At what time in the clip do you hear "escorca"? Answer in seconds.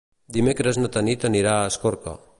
1.75-2.19